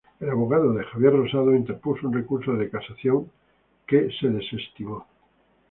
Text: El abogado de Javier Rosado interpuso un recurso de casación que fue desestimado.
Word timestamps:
El 0.19 0.31
abogado 0.31 0.73
de 0.73 0.83
Javier 0.83 1.13
Rosado 1.13 1.53
interpuso 1.55 2.07
un 2.07 2.13
recurso 2.15 2.53
de 2.53 2.71
casación 2.71 3.31
que 3.85 4.09
fue 4.19 4.31
desestimado. 4.31 5.05